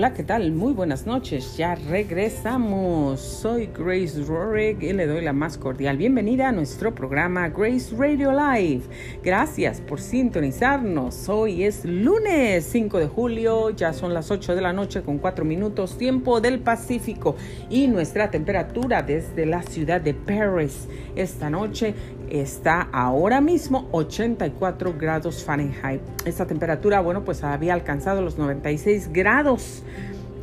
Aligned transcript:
Hola, 0.00 0.14
¿qué 0.14 0.22
tal? 0.22 0.52
Muy 0.52 0.72
buenas 0.72 1.04
noches. 1.04 1.58
Ya 1.58 1.74
regresamos. 1.74 3.20
Soy 3.20 3.66
Grace 3.66 4.24
Rorick 4.26 4.82
y 4.82 4.94
le 4.94 5.06
doy 5.06 5.20
la 5.20 5.34
más 5.34 5.58
cordial 5.58 5.98
bienvenida 5.98 6.48
a 6.48 6.52
nuestro 6.52 6.94
programa 6.94 7.50
Grace 7.50 7.94
Radio 7.94 8.32
Live. 8.32 8.80
Gracias 9.22 9.82
por 9.82 10.00
sintonizarnos. 10.00 11.28
Hoy 11.28 11.64
es 11.64 11.84
lunes 11.84 12.64
5 12.64 12.98
de 12.98 13.08
julio, 13.08 13.68
ya 13.76 13.92
son 13.92 14.14
las 14.14 14.30
8 14.30 14.54
de 14.54 14.62
la 14.62 14.72
noche 14.72 15.02
con 15.02 15.18
4 15.18 15.44
minutos, 15.44 15.98
tiempo 15.98 16.40
del 16.40 16.60
Pacífico 16.60 17.36
y 17.68 17.86
nuestra 17.86 18.30
temperatura 18.30 19.02
desde 19.02 19.44
la 19.44 19.62
ciudad 19.62 20.00
de 20.00 20.14
Paris 20.14 20.88
esta 21.14 21.50
noche 21.50 21.92
está 22.30 22.88
ahora 22.92 23.40
mismo 23.40 23.88
84 23.92 24.94
grados 24.98 25.44
Fahrenheit. 25.44 26.00
Esta 26.24 26.46
temperatura, 26.46 27.00
bueno, 27.00 27.24
pues 27.24 27.44
había 27.44 27.74
alcanzado 27.74 28.22
los 28.22 28.38
96 28.38 29.12
grados. 29.12 29.82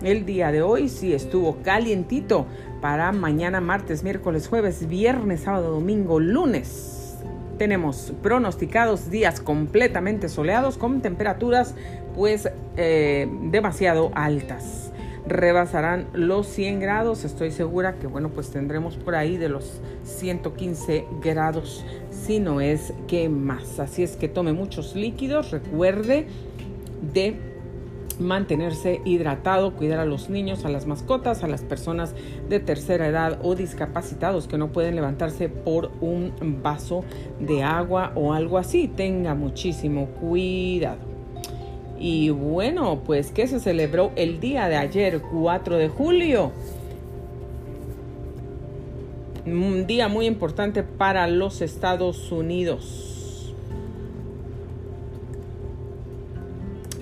El 0.03 0.25
día 0.25 0.51
de 0.51 0.61
hoy 0.61 0.89
sí 0.89 1.13
estuvo 1.13 1.57
calientito 1.63 2.45
para 2.81 3.11
mañana, 3.11 3.61
martes, 3.61 4.03
miércoles, 4.03 4.47
jueves, 4.47 4.87
viernes, 4.87 5.41
sábado, 5.41 5.71
domingo, 5.71 6.19
lunes. 6.19 7.15
Tenemos 7.57 8.13
pronosticados 8.21 9.09
días 9.09 9.39
completamente 9.39 10.29
soleados 10.29 10.77
con 10.77 11.01
temperaturas 11.01 11.73
pues 12.15 12.49
eh, 12.75 13.27
demasiado 13.49 14.11
altas 14.13 14.91
rebasarán 15.27 16.07
los 16.13 16.47
100 16.47 16.79
grados. 16.79 17.25
Estoy 17.25 17.51
segura 17.51 17.95
que, 17.99 18.07
bueno, 18.07 18.29
pues 18.29 18.49
tendremos 18.49 18.95
por 18.97 19.15
ahí 19.15 19.37
de 19.37 19.49
los 19.49 19.81
115 20.03 21.05
grados, 21.21 21.85
si 22.11 22.39
no 22.39 22.61
es 22.61 22.93
que 23.07 23.29
más. 23.29 23.79
Así 23.79 24.03
es 24.03 24.15
que 24.15 24.27
tome 24.27 24.53
muchos 24.53 24.95
líquidos. 24.95 25.51
Recuerde 25.51 26.27
de 27.13 27.37
mantenerse 28.19 29.01
hidratado, 29.05 29.75
cuidar 29.75 29.99
a 29.99 30.05
los 30.05 30.29
niños, 30.29 30.65
a 30.65 30.69
las 30.69 30.87
mascotas, 30.87 31.43
a 31.43 31.47
las 31.47 31.61
personas 31.61 32.15
de 32.49 32.59
tercera 32.59 33.07
edad 33.07 33.39
o 33.43 33.55
discapacitados 33.55 34.47
que 34.47 34.57
no 34.57 34.71
pueden 34.71 34.95
levantarse 34.95 35.49
por 35.49 35.91
un 36.01 36.33
vaso 36.63 37.03
de 37.39 37.63
agua 37.63 38.11
o 38.15 38.33
algo 38.33 38.57
así. 38.57 38.87
Tenga 38.87 39.35
muchísimo 39.35 40.07
cuidado. 40.07 41.16
Y 41.99 42.29
bueno, 42.29 43.01
pues 43.05 43.31
que 43.31 43.47
se 43.47 43.59
celebró 43.59 44.11
el 44.15 44.39
día 44.39 44.69
de 44.69 44.75
ayer, 44.75 45.19
4 45.21 45.77
de 45.77 45.89
julio. 45.89 46.51
Un 49.45 49.87
día 49.87 50.07
muy 50.07 50.27
importante 50.27 50.83
para 50.83 51.27
los 51.27 51.61
Estados 51.61 52.31
Unidos. 52.31 53.53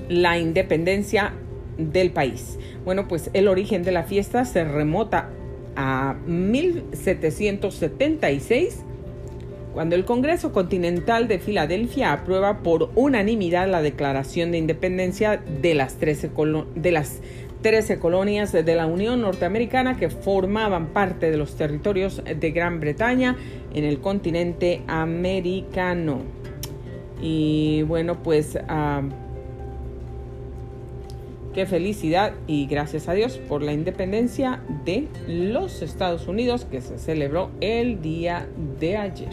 La 0.08 0.38
independencia 0.38 1.34
del 1.78 2.12
país. 2.12 2.58
Bueno, 2.86 3.08
pues 3.08 3.32
el 3.34 3.48
origen 3.48 3.84
de 3.84 3.92
la 3.92 4.04
fiesta 4.04 4.46
se 4.46 4.64
remota 4.64 5.32
a 5.76 6.16
1776 6.26 8.85
cuando 9.76 9.98
el 9.98 10.06
Congreso 10.06 10.54
Continental 10.54 11.28
de 11.28 11.38
Filadelfia 11.38 12.14
aprueba 12.14 12.60
por 12.60 12.92
unanimidad 12.96 13.68
la 13.68 13.82
Declaración 13.82 14.52
de 14.54 14.58
Independencia 14.58 15.44
de 15.62 15.76
las 15.76 15.96
13, 15.96 16.32
de 16.76 16.92
las 16.94 17.20
13 17.62 18.00
colonias 18.00 18.54
de 18.54 18.74
la 18.74 18.86
Unión 18.86 19.20
Norteamericana 19.20 19.98
que 19.98 20.10
formaban 20.10 20.94
parte 20.94 21.30
de 21.30 21.36
los 21.36 21.58
territorios 21.58 22.24
de 22.24 22.52
Gran 22.52 22.80
Bretaña 22.80 23.36
en 23.74 23.84
el 23.84 24.00
continente 24.00 24.82
americano. 24.88 26.22
Y 27.22 27.82
bueno, 27.82 28.24
pues 28.24 28.58
ah, 28.70 29.02
qué 31.56 31.66
felicidad 31.66 32.34
y 32.48 32.68
gracias 32.68 33.08
a 33.08 33.14
Dios 33.14 33.38
por 33.38 33.62
la 33.62 33.72
independencia 33.72 34.60
de 34.84 35.08
los 35.26 35.82
Estados 35.82 36.28
Unidos 36.28 36.68
que 36.70 36.82
se 36.82 37.00
celebró 37.00 37.50
el 37.62 38.02
día 38.02 38.50
de 38.78 38.98
ayer. 38.98 39.32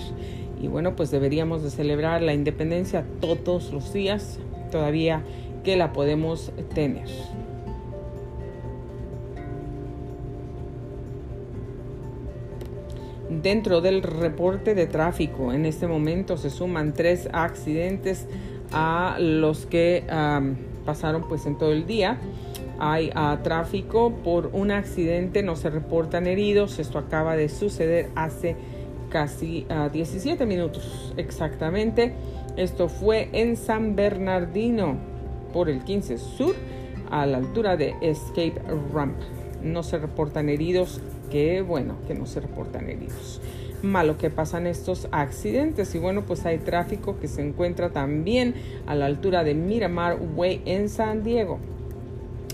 Y 0.63 0.69
bueno, 0.69 0.95
pues 0.95 1.11
deberíamos 1.11 1.65
de 1.65 1.71
celebrar 1.71 2.23
la 2.23 2.33
independencia 2.33 3.05
todos 3.21 3.73
los 3.73 3.93
días, 3.93 4.39
todavía 4.71 5.25
que 5.65 5.77
la 5.77 5.93
podemos 5.93 6.53
tener. 6.73 7.09
Dentro 13.29 13.81
del 13.81 14.01
reporte 14.01 14.77
de 14.77 14.87
tráfico, 14.87 15.53
en 15.53 15.67
este 15.67 15.89
momento 15.89 16.37
se 16.37 16.51
suman 16.51 16.95
tres 16.95 17.29
accidentes 17.33 18.29
a 18.71 19.17
los 19.19 19.67
que 19.67 20.05
pasaron 20.85 21.23
pues 21.29 21.47
en 21.47 21.57
todo 21.57 21.73
el 21.73 21.87
día. 21.87 22.19
Hay 22.79 23.11
ah, 23.15 23.39
tráfico 23.43 24.13
por 24.25 24.51
un 24.53 24.71
accidente, 24.71 25.43
no 25.43 25.57
se 25.57 25.71
reportan 25.71 26.27
heridos. 26.27 26.79
Esto 26.79 26.99
acaba 26.99 27.37
de 27.37 27.49
suceder 27.49 28.11
hace 28.15 28.57
casi 29.11 29.67
17 29.93 30.43
ah, 30.43 30.47
minutos 30.47 31.13
exactamente. 31.17 32.15
Esto 32.57 32.89
fue 32.89 33.29
en 33.33 33.57
San 33.57 33.97
Bernardino 33.97 34.97
por 35.53 35.69
el 35.69 35.85
15 35.85 36.19
Sur 36.19 36.55
a 37.11 37.27
la 37.27 37.39
altura 37.39 37.77
de 37.77 37.95
Escape 38.01 38.61
Ramp. 38.93 39.17
No 39.63 39.83
se 39.83 39.99
reportan 39.99 40.49
heridos, 40.49 41.01
qué 41.31 41.63
bueno 41.63 41.97
que 42.07 42.15
no 42.15 42.27
se 42.27 42.41
reportan 42.41 42.89
heridos. 42.89 43.41
Malo 43.83 44.17
que 44.19 44.31
pasan 44.31 44.67
estos 44.67 45.09
accidentes. 45.13 45.95
Y 45.95 45.99
bueno 45.99 46.23
pues 46.23 46.47
hay 46.47 46.59
tráfico 46.59 47.19
que 47.19 47.29
se 47.29 47.47
encuentra 47.47 47.91
también 47.91 48.55
a 48.87 48.95
la 48.95 49.07
altura 49.07 49.45
de 49.45 49.55
Miramar 49.55 50.19
Way 50.37 50.63
en 50.65 50.89
San 50.89 51.23
Diego. 51.23 51.59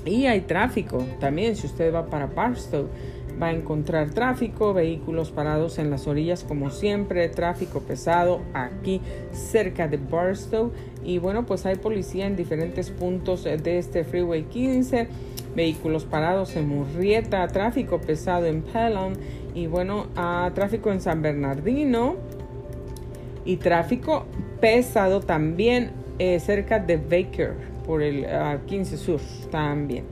Y 0.05 0.27
hay 0.27 0.43
tráfico 0.43 1.05
también. 1.21 1.57
Si 1.57 1.67
usted 1.67 1.95
va 1.95 2.07
para 2.07 2.27
Barstow 2.27 2.89
va 3.41 3.49
a 3.49 3.53
encontrar 3.53 4.11
tráfico, 4.11 4.75
vehículos 4.75 5.31
parados 5.31 5.79
en 5.79 5.91
las 5.91 6.07
orillas 6.07 6.45
como 6.45 6.71
siempre, 6.71 7.29
tráfico 7.29 7.81
pesado 7.81 8.41
aquí 8.53 9.01
cerca 9.33 9.89
de 9.89 9.97
Barstow. 9.97 10.73
Y 11.05 11.19
bueno 11.19 11.47
pues 11.47 11.67
hay 11.67 11.77
policía 11.77 12.27
en 12.27 12.37
diferentes 12.37 12.91
puntos 12.91 13.45
de 13.45 13.79
este 13.79 14.05
Freeway 14.05 14.45
15, 14.45 15.09
vehículos 15.55 16.05
parados 16.05 16.55
en 16.57 16.69
Murrieta, 16.69 17.47
tráfico 17.49 18.01
pesado 18.01 18.47
en 18.47 18.63
Pelham 18.63 19.15
y 19.55 19.67
bueno 19.67 20.07
a 20.17 20.51
tráfico 20.55 20.93
en 20.93 21.01
San 21.01 21.23
Bernardino 21.23 22.17
y 23.45 23.57
tráfico 23.57 24.27
pesado 24.61 25.21
también 25.21 25.91
eh, 26.19 26.41
cerca 26.41 26.79
de 26.79 26.97
Baker 26.97 27.55
por 27.87 28.03
el 28.03 28.27
15 28.67 28.97
Sur 28.97 29.21
también. 29.51 30.05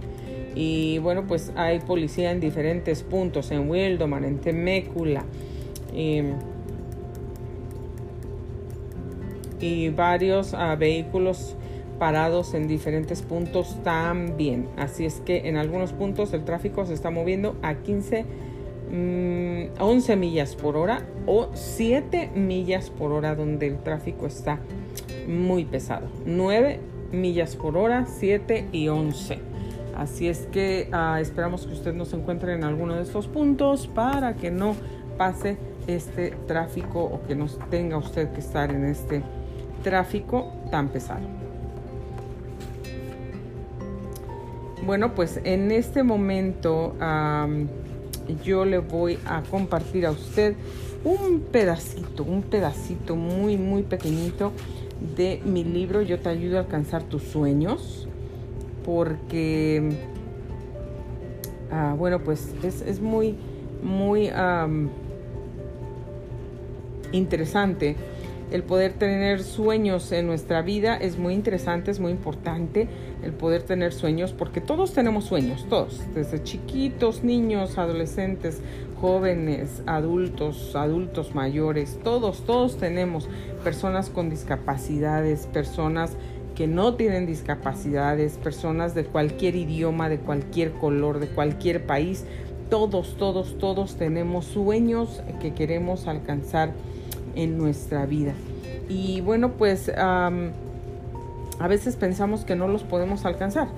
Y 0.54 0.98
bueno, 1.00 1.26
pues 1.26 1.52
hay 1.54 1.80
policía 1.80 2.30
en 2.30 2.40
diferentes 2.40 3.02
puntos, 3.02 3.50
en 3.50 3.68
Wildomar, 3.68 4.24
en 4.24 4.38
Temécula. 4.38 5.24
y 9.60 9.88
varios 9.90 10.54
ah, 10.54 10.76
vehículos 10.76 11.56
parados 11.98 12.54
en 12.54 12.68
diferentes 12.68 13.22
puntos 13.22 13.82
también. 13.82 14.68
Así 14.76 15.04
es 15.04 15.20
que 15.20 15.48
en 15.48 15.56
algunos 15.56 15.92
puntos 15.92 16.32
el 16.32 16.44
tráfico 16.44 16.86
se 16.86 16.94
está 16.94 17.10
moviendo 17.10 17.56
a 17.62 17.74
15, 17.74 18.24
11 19.78 20.16
mm, 20.16 20.18
millas 20.18 20.56
por 20.56 20.76
hora 20.76 21.06
o 21.26 21.48
7 21.54 22.30
millas 22.34 22.90
por 22.90 23.12
hora 23.12 23.34
donde 23.34 23.66
el 23.66 23.78
tráfico 23.78 24.26
está 24.26 24.60
muy 25.26 25.64
pesado. 25.64 26.06
9 26.24 26.80
millas 27.12 27.56
por 27.56 27.76
hora, 27.76 28.06
7 28.06 28.68
y 28.72 28.88
11. 28.88 29.38
Así 29.96 30.28
es 30.28 30.46
que 30.52 30.88
ah, 30.92 31.18
esperamos 31.20 31.66
que 31.66 31.72
usted 31.72 31.94
nos 31.94 32.12
encuentre 32.12 32.52
en 32.52 32.64
alguno 32.64 32.94
de 32.94 33.02
estos 33.02 33.28
puntos 33.28 33.86
para 33.86 34.34
que 34.34 34.50
no 34.50 34.76
pase 35.16 35.56
este 35.86 36.32
tráfico 36.46 37.02
o 37.02 37.22
que 37.26 37.34
no 37.34 37.46
tenga 37.70 37.96
usted 37.96 38.30
que 38.32 38.40
estar 38.40 38.70
en 38.70 38.84
este 38.84 39.22
tráfico 39.82 40.52
tan 40.70 40.88
pesado. 40.88 41.35
Bueno, 44.86 45.16
pues 45.16 45.40
en 45.42 45.72
este 45.72 46.04
momento 46.04 46.94
yo 48.44 48.64
le 48.64 48.78
voy 48.78 49.18
a 49.26 49.42
compartir 49.42 50.06
a 50.06 50.12
usted 50.12 50.54
un 51.02 51.40
pedacito, 51.40 52.22
un 52.22 52.42
pedacito 52.42 53.16
muy, 53.16 53.56
muy 53.56 53.82
pequeñito 53.82 54.52
de 55.16 55.42
mi 55.44 55.64
libro 55.64 56.02
Yo 56.02 56.20
te 56.20 56.28
ayudo 56.28 56.58
a 56.58 56.60
alcanzar 56.60 57.02
tus 57.02 57.24
sueños 57.24 58.06
porque, 58.84 59.90
ah, 61.72 61.96
bueno, 61.98 62.22
pues 62.22 62.54
es, 62.62 63.00
muy, 63.00 63.34
muy 63.82 64.30
interesante 67.10 67.96
el 68.52 68.62
poder 68.62 68.92
tener 68.92 69.42
sueños 69.42 70.12
en 70.12 70.28
nuestra 70.28 70.62
vida. 70.62 70.96
Es 70.96 71.18
muy 71.18 71.34
interesante, 71.34 71.90
es 71.90 71.98
muy 71.98 72.12
importante 72.12 72.88
el 73.26 73.32
poder 73.32 73.62
tener 73.62 73.92
sueños, 73.92 74.32
porque 74.32 74.60
todos 74.60 74.92
tenemos 74.92 75.24
sueños, 75.24 75.66
todos, 75.68 76.00
desde 76.14 76.42
chiquitos, 76.42 77.24
niños, 77.24 77.76
adolescentes, 77.76 78.62
jóvenes, 79.00 79.82
adultos, 79.86 80.74
adultos 80.74 81.34
mayores, 81.34 81.98
todos, 82.02 82.46
todos 82.46 82.78
tenemos 82.78 83.28
personas 83.64 84.08
con 84.08 84.30
discapacidades, 84.30 85.46
personas 85.48 86.12
que 86.54 86.66
no 86.66 86.94
tienen 86.94 87.26
discapacidades, 87.26 88.38
personas 88.38 88.94
de 88.94 89.04
cualquier 89.04 89.56
idioma, 89.56 90.08
de 90.08 90.18
cualquier 90.18 90.72
color, 90.72 91.18
de 91.18 91.26
cualquier 91.26 91.84
país. 91.84 92.24
Todos, 92.70 93.16
todos, 93.18 93.58
todos 93.58 93.96
tenemos 93.96 94.46
sueños 94.46 95.22
que 95.40 95.52
queremos 95.52 96.06
alcanzar 96.06 96.72
en 97.34 97.58
nuestra 97.58 98.06
vida. 98.06 98.32
Y 98.88 99.20
bueno, 99.20 99.52
pues 99.52 99.92
a 101.58 101.68
veces 101.68 101.96
pensamos 101.96 102.44
que 102.44 102.56
no 102.56 102.68
los 102.68 102.82
podemos 102.82 103.24
alcanzar, 103.24 103.68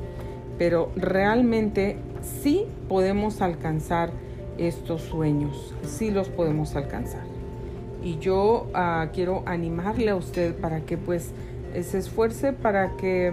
pero 0.59 0.91
realmente 0.97 1.97
sí 2.43 2.65
podemos 2.89 3.41
alcanzar 3.41 4.11
estos 4.59 5.03
sueños, 5.03 5.75
sí 5.83 6.11
los 6.11 6.29
podemos 6.29 6.75
alcanzar. 6.77 7.23
Y 8.03 8.19
yo 8.19 8.69
ah, 8.75 9.09
quiero 9.13 9.43
animarle 9.47 10.11
a 10.11 10.17
usted 10.17 10.55
para 10.55 10.81
que 10.81 10.97
pues 10.97 11.31
se 11.73 11.99
esfuerce 11.99 12.53
para 12.53 12.97
que 12.97 13.33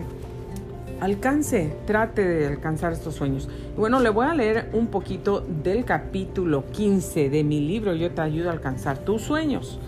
alcance, 1.00 1.74
trate 1.86 2.25
de 2.25 2.47
alcanzar 2.47 2.94
estos 2.94 3.15
sueños. 3.15 3.50
bueno, 3.77 4.00
le 4.00 4.09
voy 4.09 4.27
a 4.27 4.33
leer 4.33 4.69
un 4.74 4.88
poquito 4.88 5.42
del 5.42 5.86
capítulo 5.86 6.65
15 6.71 7.30
de 7.30 7.44
mi 7.44 7.59
libro 7.59 7.94
Yo 7.94 8.12
te 8.12 8.21
ayudo 8.21 8.50
a 8.50 8.53
alcanzar 8.53 9.00
tus 9.00 9.21
sueños. 9.21 9.80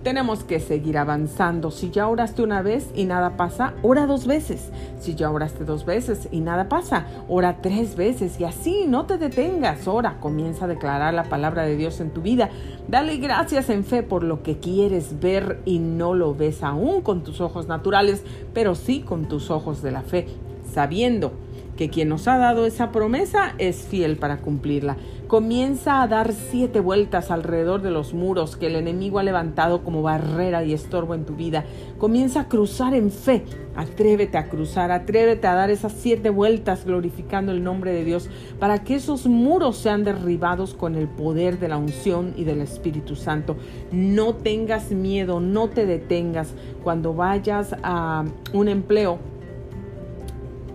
Tenemos 0.08 0.46
que 0.46 0.62
seguir 0.62 0.98
avanzando. 0.98 1.70
Si 1.70 1.92
ya 1.92 2.08
oraste 2.08 2.42
una 2.42 2.62
vez 2.62 2.92
y 2.96 3.04
nada 3.04 3.36
pasa, 3.36 3.74
ora 3.82 4.08
dos 4.08 4.26
veces. 4.26 4.72
Si 5.02 5.16
ya 5.16 5.30
oraste 5.30 5.66
dos 5.66 5.86
veces 5.86 6.30
y 6.32 6.40
nada 6.40 6.70
pasa, 6.70 7.08
ora 7.28 7.58
tres 7.62 7.98
veces. 7.98 8.40
Y 8.40 8.46
así 8.46 8.86
no 8.88 9.06
te 9.06 9.18
detengas. 9.18 9.86
Ora, 9.86 10.22
comienza 10.22 10.64
a 10.64 10.70
declarar 10.70 11.14
la 11.14 11.26
palabra 11.26 11.64
de 11.64 11.76
Dios 11.76 12.00
en 12.00 12.12
tu 12.12 12.22
vida. 12.22 12.50
Dale 12.88 13.18
gracias 13.18 13.70
en 13.70 13.84
fe 13.84 14.02
por 14.02 14.24
lo 14.24 14.44
que 14.44 14.60
quieres 14.60 15.20
ver 15.20 15.60
y 15.66 15.80
no 15.80 16.14
lo 16.14 16.34
ves 16.34 16.64
aún 16.64 17.02
con 17.02 17.26
tus 17.26 17.42
ojos 17.42 17.68
naturales, 17.68 18.24
pero 18.54 18.76
sí 18.76 19.02
con 19.02 19.28
tus 19.28 19.52
ojos 19.52 19.82
de 19.82 19.92
la 19.92 20.04
fe, 20.04 20.28
sabiendo 20.74 21.34
que 21.78 21.90
quien 21.90 22.10
nos 22.10 22.28
ha 22.28 22.38
dado 22.38 22.66
esa 22.66 22.92
promesa 22.92 23.54
es 23.58 23.84
fiel 23.84 24.18
para 24.18 24.38
cumplirla. 24.38 24.98
Comienza 25.28 26.02
a 26.02 26.08
dar 26.08 26.34
siete 26.34 26.80
vueltas 26.80 27.32
alrededor 27.32 27.82
de 27.82 27.92
los 27.92 28.14
muros 28.14 28.56
que 28.56 28.68
el 28.68 28.76
enemigo 28.76 29.20
ha 29.20 29.24
levantado 29.24 29.84
como 29.84 30.02
barrera 30.02 30.64
y 30.64 30.74
estorbo 30.74 31.14
en 31.14 31.26
tu 31.26 31.36
vida. 31.36 31.66
Comienza 31.98 32.42
a 32.42 32.48
cruzar 32.48 32.94
en 32.94 33.12
fe. 33.12 33.44
Atrévete 33.76 34.38
a 34.38 34.50
cruzar, 34.50 34.92
atrévete 34.92 35.46
a 35.46 35.54
dar 35.54 35.70
esas 35.70 35.94
siete 35.94 36.30
vueltas 36.30 36.86
glorificando 36.86 37.52
el 37.52 37.64
nombre 37.64 37.92
de 37.92 38.04
Dios 38.04 38.30
para 38.60 38.84
que 38.84 38.96
esos 38.96 39.28
muros 39.28 39.78
sean 39.78 40.04
derribados 40.04 40.74
con 40.74 40.96
el 40.96 41.08
poder 41.08 41.60
de 41.60 41.68
la 41.68 41.78
unción 41.78 42.34
y 42.36 42.44
del 42.44 42.62
Espíritu 42.62 43.16
Santo. 43.16 43.56
No 43.92 44.34
tengas 44.34 44.92
miedo, 44.92 45.40
no 45.40 45.70
te 45.70 45.86
detengas 45.86 46.54
cuando 46.84 47.14
vayas 47.14 47.76
a 47.84 48.26
un 48.54 48.68
empleo 48.68 49.20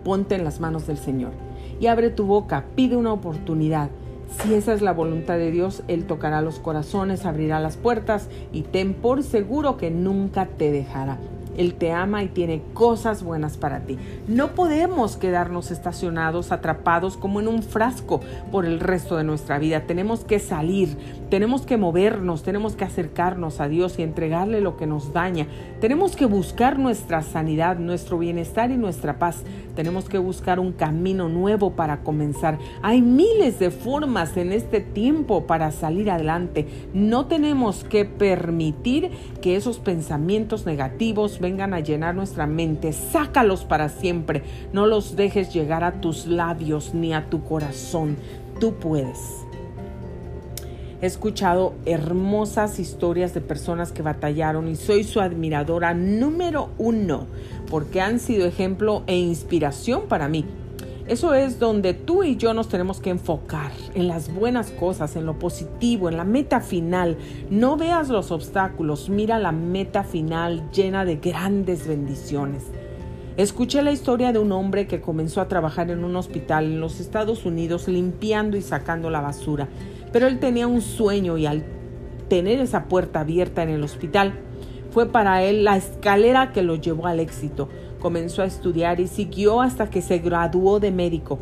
ponte 0.04 0.34
en 0.34 0.44
las 0.44 0.60
manos 0.60 0.86
del 0.86 0.98
Señor 0.98 1.32
y 1.80 1.86
abre 1.86 2.10
tu 2.10 2.26
boca, 2.26 2.64
pide 2.76 2.96
una 2.96 3.12
oportunidad. 3.12 3.90
Si 4.38 4.54
esa 4.54 4.72
es 4.72 4.82
la 4.82 4.92
voluntad 4.92 5.36
de 5.36 5.50
Dios, 5.50 5.82
Él 5.88 6.06
tocará 6.06 6.40
los 6.40 6.58
corazones, 6.58 7.26
abrirá 7.26 7.60
las 7.60 7.76
puertas 7.76 8.28
y 8.52 8.62
ten 8.62 8.94
por 8.94 9.22
seguro 9.22 9.76
que 9.76 9.90
nunca 9.90 10.46
te 10.46 10.70
dejará. 10.70 11.18
Él 11.56 11.74
te 11.74 11.92
ama 11.92 12.22
y 12.22 12.28
tiene 12.28 12.62
cosas 12.74 13.22
buenas 13.22 13.56
para 13.56 13.80
ti. 13.80 13.98
No 14.28 14.48
podemos 14.54 15.16
quedarnos 15.16 15.70
estacionados, 15.70 16.52
atrapados 16.52 17.16
como 17.16 17.40
en 17.40 17.48
un 17.48 17.62
frasco 17.62 18.20
por 18.50 18.64
el 18.64 18.80
resto 18.80 19.16
de 19.16 19.24
nuestra 19.24 19.58
vida. 19.58 19.86
Tenemos 19.86 20.24
que 20.24 20.38
salir, 20.38 20.96
tenemos 21.30 21.66
que 21.66 21.76
movernos, 21.76 22.42
tenemos 22.42 22.76
que 22.76 22.84
acercarnos 22.84 23.60
a 23.60 23.68
Dios 23.68 23.98
y 23.98 24.02
entregarle 24.02 24.60
lo 24.60 24.76
que 24.76 24.86
nos 24.86 25.12
daña. 25.12 25.46
Tenemos 25.80 26.16
que 26.16 26.26
buscar 26.26 26.78
nuestra 26.78 27.22
sanidad, 27.22 27.78
nuestro 27.78 28.18
bienestar 28.18 28.70
y 28.70 28.76
nuestra 28.76 29.18
paz. 29.18 29.42
Tenemos 29.74 30.08
que 30.08 30.18
buscar 30.18 30.60
un 30.60 30.72
camino 30.72 31.28
nuevo 31.28 31.72
para 31.72 32.02
comenzar. 32.02 32.58
Hay 32.82 33.00
miles 33.00 33.58
de 33.58 33.70
formas 33.70 34.36
en 34.36 34.52
este 34.52 34.80
tiempo 34.80 35.46
para 35.46 35.70
salir 35.70 36.10
adelante. 36.10 36.66
No 36.92 37.26
tenemos 37.26 37.84
que 37.84 38.04
permitir 38.04 39.10
que 39.40 39.56
esos 39.56 39.78
pensamientos 39.78 40.66
negativos 40.66 41.40
vengan 41.42 41.74
a 41.74 41.80
llenar 41.80 42.14
nuestra 42.14 42.46
mente. 42.46 42.94
Sácalos 42.94 43.64
para 43.64 43.90
siempre. 43.90 44.42
No 44.72 44.86
los 44.86 45.16
dejes 45.16 45.52
llegar 45.52 45.84
a 45.84 46.00
tus 46.00 46.26
labios 46.26 46.94
ni 46.94 47.12
a 47.12 47.28
tu 47.28 47.44
corazón. 47.44 48.16
Tú 48.58 48.76
puedes. 48.76 49.18
He 51.02 51.06
escuchado 51.06 51.74
hermosas 51.84 52.78
historias 52.78 53.34
de 53.34 53.40
personas 53.40 53.90
que 53.90 54.02
batallaron 54.02 54.68
y 54.68 54.76
soy 54.76 55.02
su 55.02 55.20
admiradora 55.20 55.94
número 55.94 56.70
uno 56.78 57.26
porque 57.68 58.00
han 58.00 58.20
sido 58.20 58.46
ejemplo 58.46 59.02
e 59.08 59.16
inspiración 59.16 60.02
para 60.08 60.28
mí. 60.28 60.46
Eso 61.08 61.34
es 61.34 61.58
donde 61.58 61.94
tú 61.94 62.22
y 62.22 62.36
yo 62.36 62.54
nos 62.54 62.68
tenemos 62.68 63.00
que 63.00 63.10
enfocar 63.10 63.72
en 63.94 64.06
las 64.06 64.32
buenas 64.32 64.70
cosas, 64.70 65.16
en 65.16 65.26
lo 65.26 65.36
positivo, 65.36 66.08
en 66.08 66.16
la 66.16 66.24
meta 66.24 66.60
final. 66.60 67.16
No 67.50 67.76
veas 67.76 68.08
los 68.08 68.30
obstáculos, 68.30 69.08
mira 69.08 69.40
la 69.40 69.50
meta 69.50 70.04
final 70.04 70.70
llena 70.70 71.04
de 71.04 71.16
grandes 71.16 71.88
bendiciones. 71.88 72.66
Escuché 73.36 73.82
la 73.82 73.90
historia 73.90 74.32
de 74.32 74.38
un 74.38 74.52
hombre 74.52 74.86
que 74.86 75.00
comenzó 75.00 75.40
a 75.40 75.48
trabajar 75.48 75.90
en 75.90 76.04
un 76.04 76.14
hospital 76.14 76.66
en 76.66 76.80
los 76.80 77.00
Estados 77.00 77.46
Unidos 77.46 77.88
limpiando 77.88 78.56
y 78.56 78.62
sacando 78.62 79.10
la 79.10 79.20
basura, 79.20 79.68
pero 80.12 80.28
él 80.28 80.38
tenía 80.38 80.68
un 80.68 80.82
sueño 80.82 81.36
y 81.36 81.46
al 81.46 81.64
tener 82.28 82.60
esa 82.60 82.84
puerta 82.84 83.20
abierta 83.20 83.62
en 83.62 83.70
el 83.70 83.82
hospital, 83.82 84.34
fue 84.90 85.06
para 85.06 85.42
él 85.42 85.64
la 85.64 85.78
escalera 85.78 86.52
que 86.52 86.62
lo 86.62 86.76
llevó 86.76 87.06
al 87.06 87.18
éxito 87.18 87.68
comenzó 88.02 88.42
a 88.42 88.46
estudiar 88.46 88.98
y 88.98 89.06
siguió 89.06 89.60
hasta 89.60 89.88
que 89.88 90.02
se 90.02 90.18
graduó 90.18 90.80
de 90.80 90.90
médico. 90.90 91.38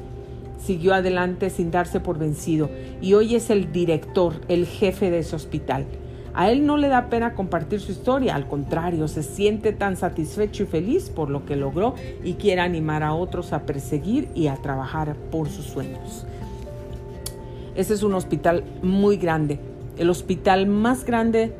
Siguió 0.62 0.92
adelante 0.92 1.48
sin 1.48 1.70
darse 1.70 2.00
por 2.00 2.18
vencido 2.18 2.68
y 3.00 3.14
hoy 3.14 3.34
es 3.34 3.48
el 3.48 3.72
director, 3.72 4.34
el 4.48 4.66
jefe 4.66 5.10
de 5.10 5.20
ese 5.20 5.34
hospital. 5.34 5.86
A 6.34 6.50
él 6.50 6.66
no 6.66 6.76
le 6.76 6.88
da 6.88 7.08
pena 7.08 7.34
compartir 7.34 7.80
su 7.80 7.92
historia, 7.92 8.34
al 8.34 8.46
contrario, 8.46 9.08
se 9.08 9.22
siente 9.22 9.72
tan 9.72 9.96
satisfecho 9.96 10.64
y 10.64 10.66
feliz 10.66 11.08
por 11.08 11.30
lo 11.30 11.46
que 11.46 11.56
logró 11.56 11.94
y 12.22 12.34
quiere 12.34 12.60
animar 12.60 13.02
a 13.02 13.14
otros 13.14 13.54
a 13.54 13.64
perseguir 13.64 14.28
y 14.34 14.48
a 14.48 14.56
trabajar 14.56 15.16
por 15.32 15.48
sus 15.48 15.64
sueños. 15.64 16.26
Ese 17.74 17.94
es 17.94 18.02
un 18.02 18.14
hospital 18.14 18.64
muy 18.82 19.16
grande, 19.16 19.58
el 19.96 20.10
hospital 20.10 20.66
más 20.66 21.04
grande 21.04 21.54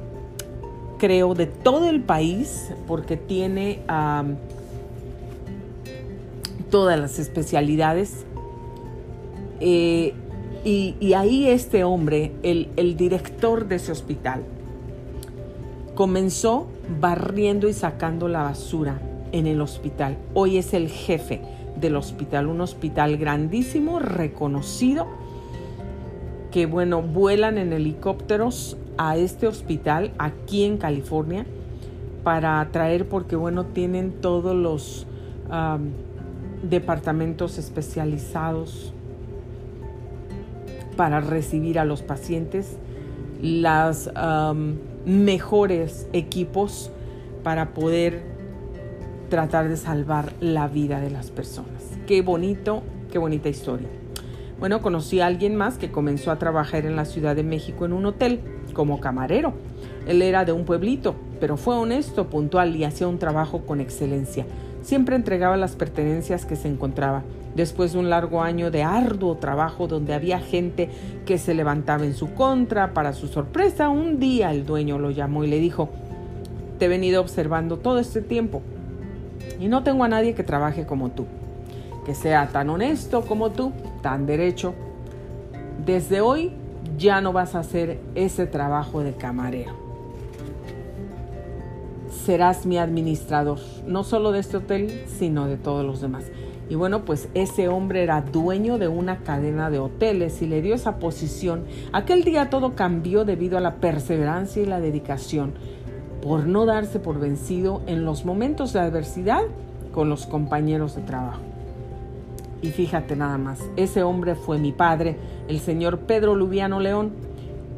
creo 0.99 1.35
de 1.35 1.47
todo 1.47 1.88
el 1.88 2.02
país 2.02 2.71
porque 2.87 3.16
tiene 3.16 3.80
todas 6.70 6.98
las 6.98 7.18
especialidades. 7.18 8.24
Eh, 9.60 10.14
Y, 10.62 11.14
ahí 11.14 11.48
este 11.48 11.84
hombre, 11.84 12.32
el, 12.42 12.68
el 12.76 12.94
director 12.94 13.66
de 13.66 13.76
ese 13.76 13.92
hospital, 13.92 14.42
comenzó 15.94 16.66
barriendo 17.00 17.66
y 17.66 17.72
sacando 17.72 18.28
la 18.28 18.42
basura 18.42 19.00
en 19.32 19.46
el 19.46 19.62
hospital. 19.62 20.18
Hoy 20.34 20.58
es 20.58 20.74
el 20.74 20.88
jefe 20.88 21.40
del 21.80 21.96
hospital, 21.96 22.46
un 22.46 22.60
hospital 22.60 23.16
grandísimo, 23.16 24.00
reconocido, 24.00 25.06
que 26.50 26.66
bueno, 26.66 27.00
vuelan 27.00 27.56
en 27.56 27.72
helicópteros 27.72 28.76
a 28.98 29.16
este 29.16 29.46
hospital 29.46 30.12
aquí 30.18 30.64
en 30.64 30.76
California 30.76 31.46
para 32.22 32.68
traer, 32.70 33.08
porque 33.08 33.34
bueno, 33.34 33.64
tienen 33.64 34.12
todos 34.20 34.54
los 34.54 35.06
departamentos 36.62 37.58
especializados 37.58 38.92
para 40.96 41.20
recibir 41.20 41.78
a 41.78 41.84
los 41.84 42.02
pacientes, 42.02 42.76
los 43.42 44.10
mejores 45.06 46.06
equipos 46.12 46.90
para 47.42 47.72
poder 47.72 48.22
tratar 49.30 49.68
de 49.68 49.76
salvar 49.76 50.32
la 50.40 50.68
vida 50.68 51.00
de 51.00 51.10
las 51.10 51.30
personas. 51.30 51.84
Qué 52.06 52.20
bonito, 52.20 52.82
qué 53.10 53.18
bonita 53.18 53.48
historia. 53.48 53.88
Bueno, 54.58 54.82
conocí 54.82 55.20
a 55.20 55.26
alguien 55.26 55.56
más 55.56 55.78
que 55.78 55.90
comenzó 55.90 56.30
a 56.30 56.38
trabajar 56.38 56.84
en 56.84 56.96
la 56.96 57.06
Ciudad 57.06 57.34
de 57.34 57.44
México 57.44 57.86
en 57.86 57.94
un 57.94 58.04
hotel 58.04 58.40
como 58.74 59.00
camarero. 59.00 59.54
Él 60.06 60.20
era 60.20 60.44
de 60.44 60.52
un 60.52 60.66
pueblito, 60.66 61.14
pero 61.40 61.56
fue 61.56 61.76
honesto, 61.76 62.28
puntual 62.28 62.76
y 62.76 62.84
hacía 62.84 63.08
un 63.08 63.18
trabajo 63.18 63.60
con 63.60 63.80
excelencia. 63.80 64.44
Siempre 64.82 65.16
entregaba 65.16 65.56
las 65.56 65.76
pertenencias 65.76 66.46
que 66.46 66.56
se 66.56 66.68
encontraba. 66.68 67.22
Después 67.54 67.92
de 67.92 67.99
un 67.99 68.10
largo 68.10 68.42
año 68.42 68.70
de 68.70 68.82
arduo 68.82 69.37
trabajo 69.37 69.88
donde 69.88 70.14
había 70.14 70.38
gente 70.38 70.88
que 71.26 71.37
se 71.37 71.54
levantaba 71.54 72.04
en 72.04 72.14
su 72.14 72.32
contra, 72.34 72.94
para 72.94 73.12
su 73.12 73.26
sorpresa, 73.26 73.88
un 73.88 74.20
día 74.20 74.52
el 74.52 74.64
dueño 74.64 74.99
lo 74.99 75.10
llamó 75.10 75.44
y 75.44 75.49
le 75.49 75.58
dijo, 75.58 75.90
te 76.78 76.87
he 76.87 76.88
venido 76.88 77.20
observando 77.20 77.76
todo 77.76 77.99
este 77.99 78.22
tiempo 78.22 78.62
y 79.58 79.68
no 79.68 79.82
tengo 79.82 80.04
a 80.04 80.08
nadie 80.08 80.34
que 80.34 80.44
trabaje 80.44 80.87
como 80.87 81.10
tú, 81.10 81.26
que 82.06 82.14
sea 82.14 82.49
tan 82.49 82.70
honesto 82.70 83.22
como 83.22 83.50
tú, 83.50 83.72
tan 84.02 84.26
derecho. 84.26 84.75
Desde 85.84 86.20
hoy 86.20 86.52
ya 86.96 87.20
no 87.20 87.32
vas 87.32 87.54
a 87.54 87.60
hacer 87.60 87.99
ese 88.14 88.46
trabajo 88.46 89.02
de 89.02 89.12
camarero. 89.12 89.79
Serás 92.30 92.64
mi 92.64 92.78
administrador, 92.78 93.58
no 93.88 94.04
solo 94.04 94.30
de 94.30 94.38
este 94.38 94.58
hotel, 94.58 95.02
sino 95.08 95.49
de 95.49 95.56
todos 95.56 95.84
los 95.84 96.00
demás. 96.00 96.30
Y 96.68 96.76
bueno, 96.76 97.04
pues 97.04 97.28
ese 97.34 97.66
hombre 97.66 98.04
era 98.04 98.22
dueño 98.22 98.78
de 98.78 98.87
una 98.87 99.25
cadena 99.25 99.68
de 99.68 99.80
hoteles 99.80 100.40
y 100.40 100.46
le 100.46 100.62
dio 100.62 100.76
esa 100.76 101.00
posición. 101.00 101.64
Aquel 101.92 102.22
día 102.22 102.49
todo 102.49 102.76
cambió 102.76 103.25
debido 103.25 103.58
a 103.58 103.60
la 103.60 103.80
perseverancia 103.80 104.62
y 104.62 104.66
la 104.66 104.78
dedicación 104.78 105.54
por 106.22 106.46
no 106.46 106.66
darse 106.66 107.00
por 107.00 107.18
vencido 107.18 107.82
en 107.88 108.04
los 108.04 108.25
momentos 108.25 108.75
de 108.75 108.78
adversidad 108.78 109.42
con 109.90 110.08
los 110.08 110.26
compañeros 110.26 110.94
de 110.94 111.02
trabajo. 111.02 111.40
Y 112.62 112.68
fíjate 112.68 113.16
nada 113.16 113.38
más, 113.38 113.58
ese 113.75 114.04
hombre 114.04 114.37
fue 114.37 114.58
mi 114.58 114.70
padre, 114.70 115.16
el 115.49 115.58
señor 115.58 115.99
Pedro 115.99 116.37
Lubiano 116.37 116.78
León. 116.78 117.10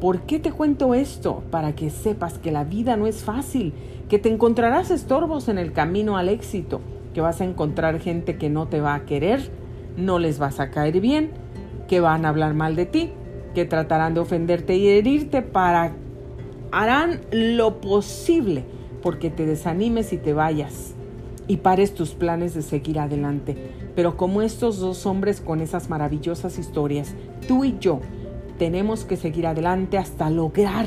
¿Por 0.02 0.22
qué 0.22 0.40
te 0.40 0.50
cuento 0.50 0.94
esto? 0.94 1.44
Para 1.52 1.76
que 1.76 1.88
sepas 1.88 2.36
que 2.36 2.50
la 2.50 2.64
vida 2.64 2.96
no 2.96 3.06
es 3.06 3.22
fácil, 3.22 3.72
que 4.08 4.18
te 4.18 4.28
encontrarás 4.28 4.90
estorbos 4.90 5.46
en 5.46 5.58
el 5.58 5.72
camino 5.72 6.16
al 6.16 6.28
éxito, 6.28 6.80
que 7.14 7.20
vas 7.20 7.40
a 7.40 7.44
encontrar 7.44 8.00
gente 8.00 8.36
que 8.36 8.50
no 8.50 8.66
te 8.66 8.80
va 8.80 8.94
a 8.96 9.04
querer, 9.04 9.52
no 9.96 10.18
les 10.18 10.40
vas 10.40 10.58
a 10.58 10.70
caer 10.72 11.00
bien, 11.00 11.30
que 11.86 12.00
van 12.00 12.24
a 12.24 12.30
hablar 12.30 12.52
mal 12.52 12.74
de 12.74 12.86
ti, 12.86 13.10
que 13.54 13.64
tratarán 13.64 14.14
de 14.14 14.18
ofenderte 14.18 14.74
y 14.74 14.88
herirte 14.88 15.40
para 15.40 15.92
harán 16.72 17.20
lo 17.30 17.80
posible 17.80 18.64
porque 19.02 19.30
te 19.30 19.46
desanimes 19.46 20.12
y 20.12 20.16
te 20.16 20.32
vayas 20.32 20.94
y 21.46 21.58
pares 21.58 21.94
tus 21.94 22.14
planes 22.14 22.54
de 22.54 22.62
seguir 22.62 22.98
adelante. 22.98 23.56
Pero 23.94 24.16
como 24.16 24.42
estos 24.42 24.80
dos 24.80 25.06
hombres 25.06 25.40
con 25.40 25.60
esas 25.60 25.88
maravillosas 25.90 26.58
historias, 26.58 27.14
tú 27.46 27.62
y 27.62 27.76
yo 27.78 28.00
tenemos 28.62 29.04
que 29.04 29.16
seguir 29.16 29.48
adelante 29.48 29.98
hasta 29.98 30.30
lograr 30.30 30.86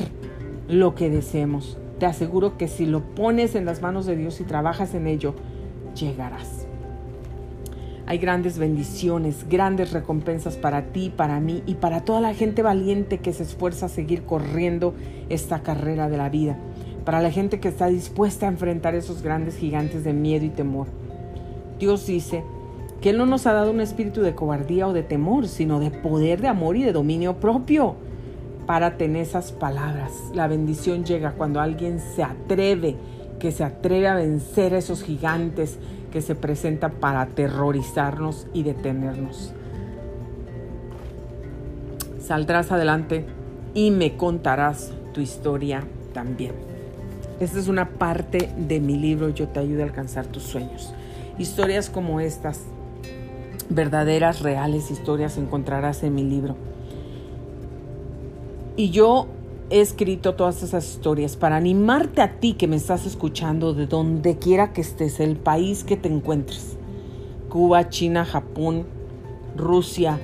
lo 0.66 0.94
que 0.94 1.10
deseemos. 1.10 1.76
Te 1.98 2.06
aseguro 2.06 2.56
que 2.56 2.68
si 2.68 2.86
lo 2.86 3.02
pones 3.14 3.54
en 3.54 3.66
las 3.66 3.82
manos 3.82 4.06
de 4.06 4.16
Dios 4.16 4.40
y 4.40 4.44
trabajas 4.44 4.94
en 4.94 5.06
ello, 5.06 5.34
llegarás. 5.94 6.66
Hay 8.06 8.16
grandes 8.16 8.56
bendiciones, 8.56 9.46
grandes 9.46 9.92
recompensas 9.92 10.56
para 10.56 10.86
ti, 10.86 11.12
para 11.14 11.38
mí 11.38 11.62
y 11.66 11.74
para 11.74 12.00
toda 12.00 12.22
la 12.22 12.32
gente 12.32 12.62
valiente 12.62 13.18
que 13.18 13.34
se 13.34 13.42
esfuerza 13.42 13.84
a 13.84 13.90
seguir 13.90 14.22
corriendo 14.22 14.94
esta 15.28 15.62
carrera 15.62 16.08
de 16.08 16.16
la 16.16 16.30
vida. 16.30 16.56
Para 17.04 17.20
la 17.20 17.30
gente 17.30 17.60
que 17.60 17.68
está 17.68 17.88
dispuesta 17.88 18.46
a 18.46 18.52
enfrentar 18.52 18.94
esos 18.94 19.20
grandes 19.20 19.58
gigantes 19.58 20.02
de 20.02 20.14
miedo 20.14 20.46
y 20.46 20.48
temor. 20.48 20.86
Dios 21.78 22.06
dice 22.06 22.42
que 23.00 23.10
Él 23.10 23.18
no 23.18 23.26
nos 23.26 23.46
ha 23.46 23.52
dado 23.52 23.70
un 23.70 23.80
espíritu 23.80 24.22
de 24.22 24.34
cobardía 24.34 24.88
o 24.88 24.92
de 24.92 25.02
temor, 25.02 25.48
sino 25.48 25.80
de 25.80 25.90
poder, 25.90 26.40
de 26.40 26.48
amor 26.48 26.76
y 26.76 26.82
de 26.82 26.92
dominio 26.92 27.36
propio. 27.36 27.96
para 28.66 28.96
tener 28.96 29.22
esas 29.22 29.52
palabras. 29.52 30.10
La 30.34 30.48
bendición 30.48 31.04
llega 31.04 31.34
cuando 31.34 31.60
alguien 31.60 32.00
se 32.00 32.24
atreve, 32.24 32.96
que 33.38 33.52
se 33.52 33.62
atreve 33.62 34.08
a 34.08 34.16
vencer 34.16 34.74
a 34.74 34.78
esos 34.78 35.04
gigantes, 35.04 35.78
que 36.10 36.20
se 36.20 36.34
presenta 36.34 36.88
para 36.88 37.20
aterrorizarnos 37.20 38.48
y 38.52 38.64
detenernos. 38.64 39.52
Saldrás 42.18 42.72
adelante 42.72 43.24
y 43.72 43.92
me 43.92 44.16
contarás 44.16 44.92
tu 45.12 45.20
historia 45.20 45.84
también. 46.12 46.52
Esta 47.38 47.58
es 47.58 47.68
una 47.68 47.90
parte 47.90 48.50
de 48.56 48.80
mi 48.80 48.96
libro 48.96 49.28
Yo 49.28 49.46
te 49.48 49.60
ayudo 49.60 49.82
a 49.82 49.84
alcanzar 49.84 50.26
tus 50.26 50.42
sueños. 50.42 50.92
Historias 51.38 51.90
como 51.90 52.18
estas, 52.18 52.62
verdaderas, 53.68 54.40
reales 54.40 54.90
historias 54.90 55.38
encontrarás 55.38 56.02
en 56.02 56.14
mi 56.14 56.24
libro. 56.24 56.56
Y 58.76 58.90
yo 58.90 59.26
he 59.70 59.80
escrito 59.80 60.34
todas 60.34 60.62
esas 60.62 60.88
historias 60.88 61.36
para 61.36 61.56
animarte 61.56 62.22
a 62.22 62.38
ti 62.38 62.52
que 62.54 62.68
me 62.68 62.76
estás 62.76 63.06
escuchando 63.06 63.74
de 63.74 63.86
donde 63.86 64.36
quiera 64.38 64.72
que 64.72 64.80
estés, 64.80 65.18
el 65.20 65.36
país 65.36 65.82
que 65.82 65.96
te 65.96 66.08
encuentres. 66.08 66.76
Cuba, 67.48 67.88
China, 67.88 68.24
Japón, 68.24 68.86
Rusia, 69.56 70.20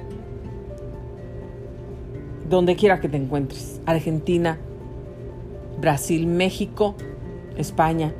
donde 2.48 2.76
quiera 2.76 3.00
que 3.00 3.08
te 3.08 3.16
encuentres. 3.16 3.80
Argentina, 3.86 4.58
Brasil, 5.80 6.26
México, 6.26 6.94
España. 7.56 8.12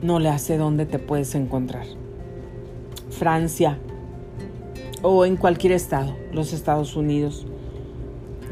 No 0.00 0.18
le 0.18 0.30
hace 0.30 0.56
dónde 0.56 0.86
te 0.86 0.98
puedes 0.98 1.34
encontrar. 1.34 1.86
Francia 3.22 3.78
o 5.00 5.24
en 5.24 5.36
cualquier 5.36 5.74
estado, 5.74 6.16
los 6.32 6.52
Estados 6.52 6.96
Unidos. 6.96 7.46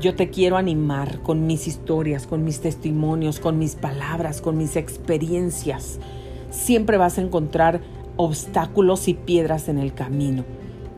Yo 0.00 0.14
te 0.14 0.30
quiero 0.30 0.56
animar 0.56 1.22
con 1.22 1.44
mis 1.48 1.66
historias, 1.66 2.28
con 2.28 2.44
mis 2.44 2.60
testimonios, 2.60 3.40
con 3.40 3.58
mis 3.58 3.74
palabras, 3.74 4.40
con 4.40 4.56
mis 4.56 4.76
experiencias. 4.76 5.98
Siempre 6.50 6.98
vas 6.98 7.18
a 7.18 7.22
encontrar 7.22 7.80
obstáculos 8.16 9.08
y 9.08 9.14
piedras 9.14 9.68
en 9.68 9.78
el 9.80 9.92
camino. 9.92 10.44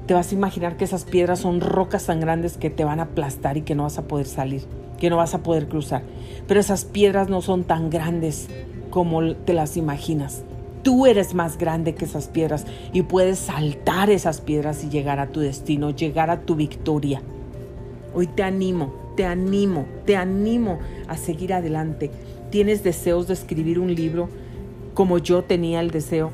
Te 0.06 0.12
vas 0.12 0.32
a 0.32 0.34
imaginar 0.34 0.76
que 0.76 0.84
esas 0.84 1.06
piedras 1.06 1.38
son 1.38 1.62
rocas 1.62 2.04
tan 2.04 2.20
grandes 2.20 2.58
que 2.58 2.68
te 2.68 2.84
van 2.84 3.00
a 3.00 3.04
aplastar 3.04 3.56
y 3.56 3.62
que 3.62 3.74
no 3.74 3.84
vas 3.84 3.96
a 3.96 4.06
poder 4.06 4.26
salir, 4.26 4.66
que 4.98 5.08
no 5.08 5.16
vas 5.16 5.32
a 5.32 5.42
poder 5.42 5.66
cruzar. 5.66 6.02
Pero 6.46 6.60
esas 6.60 6.84
piedras 6.84 7.30
no 7.30 7.40
son 7.40 7.64
tan 7.64 7.88
grandes 7.88 8.48
como 8.90 9.34
te 9.34 9.54
las 9.54 9.78
imaginas. 9.78 10.44
Tú 10.82 11.06
eres 11.06 11.34
más 11.34 11.58
grande 11.58 11.94
que 11.94 12.04
esas 12.04 12.26
piedras 12.26 12.66
y 12.92 13.02
puedes 13.02 13.38
saltar 13.38 14.10
esas 14.10 14.40
piedras 14.40 14.82
y 14.82 14.88
llegar 14.88 15.20
a 15.20 15.28
tu 15.28 15.40
destino, 15.40 15.90
llegar 15.90 16.30
a 16.30 16.40
tu 16.40 16.56
victoria. 16.56 17.22
Hoy 18.14 18.26
te 18.26 18.42
animo, 18.42 18.92
te 19.16 19.24
animo, 19.24 19.86
te 20.04 20.16
animo 20.16 20.80
a 21.06 21.16
seguir 21.16 21.54
adelante. 21.54 22.10
¿Tienes 22.50 22.82
deseos 22.82 23.28
de 23.28 23.34
escribir 23.34 23.78
un 23.78 23.94
libro 23.94 24.28
como 24.94 25.18
yo 25.18 25.44
tenía 25.44 25.80
el 25.80 25.90
deseo 25.90 26.32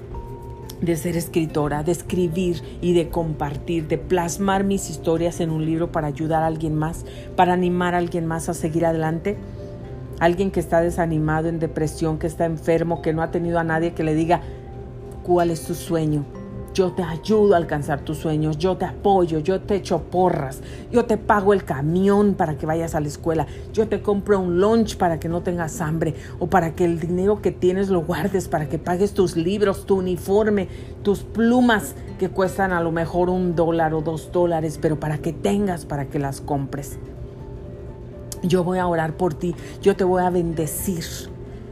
de 0.80 0.96
ser 0.96 1.16
escritora, 1.16 1.82
de 1.82 1.92
escribir 1.92 2.62
y 2.80 2.92
de 2.92 3.08
compartir, 3.08 3.88
de 3.88 3.98
plasmar 3.98 4.64
mis 4.64 4.90
historias 4.90 5.40
en 5.40 5.50
un 5.50 5.66
libro 5.66 5.90
para 5.92 6.06
ayudar 6.06 6.42
a 6.42 6.46
alguien 6.46 6.74
más, 6.74 7.04
para 7.36 7.52
animar 7.52 7.94
a 7.94 7.98
alguien 7.98 8.26
más 8.26 8.48
a 8.48 8.54
seguir 8.54 8.86
adelante? 8.86 9.36
Alguien 10.20 10.50
que 10.50 10.60
está 10.60 10.80
desanimado, 10.80 11.48
en 11.48 11.58
depresión, 11.58 12.18
que 12.18 12.26
está 12.26 12.44
enfermo, 12.44 13.02
que 13.02 13.12
no 13.12 13.22
ha 13.22 13.30
tenido 13.30 13.58
a 13.58 13.64
nadie 13.64 13.94
que 13.94 14.04
le 14.04 14.14
diga, 14.14 14.40
¿cuál 15.22 15.50
es 15.50 15.64
tu 15.64 15.74
sueño? 15.74 16.24
yo 16.78 16.92
te 16.92 17.02
ayudo 17.02 17.54
a 17.54 17.56
alcanzar 17.56 18.02
tus 18.02 18.18
sueños, 18.18 18.56
yo 18.56 18.76
te 18.76 18.84
apoyo, 18.84 19.40
yo 19.40 19.60
te 19.60 19.74
echo 19.74 20.00
porras, 20.00 20.60
yo 20.92 21.06
te 21.06 21.16
pago 21.16 21.52
el 21.52 21.64
camión 21.64 22.34
para 22.34 22.56
que 22.56 22.66
vayas 22.66 22.94
a 22.94 23.00
la 23.00 23.08
escuela, 23.08 23.48
yo 23.72 23.88
te 23.88 24.00
compro 24.00 24.38
un 24.38 24.60
lunch 24.60 24.96
para 24.96 25.18
que 25.18 25.28
no 25.28 25.42
tengas 25.42 25.80
hambre 25.80 26.14
o 26.38 26.46
para 26.46 26.76
que 26.76 26.84
el 26.84 27.00
dinero 27.00 27.42
que 27.42 27.50
tienes 27.50 27.88
lo 27.88 28.02
guardes, 28.02 28.46
para 28.46 28.68
que 28.68 28.78
pagues 28.78 29.12
tus 29.12 29.36
libros, 29.36 29.86
tu 29.86 29.96
uniforme, 29.96 30.68
tus 31.02 31.24
plumas 31.24 31.96
que 32.16 32.28
cuestan 32.28 32.72
a 32.72 32.80
lo 32.80 32.92
mejor 32.92 33.28
un 33.28 33.56
dólar 33.56 33.92
o 33.92 34.00
dos 34.00 34.30
dólares, 34.30 34.78
pero 34.80 35.00
para 35.00 35.18
que 35.18 35.32
tengas, 35.32 35.84
para 35.84 36.06
que 36.06 36.20
las 36.20 36.40
compres. 36.40 36.96
Yo 38.42 38.64
voy 38.64 38.78
a 38.78 38.86
orar 38.86 39.16
por 39.16 39.34
ti, 39.34 39.54
yo 39.82 39.96
te 39.96 40.04
voy 40.04 40.22
a 40.22 40.30
bendecir. 40.30 41.04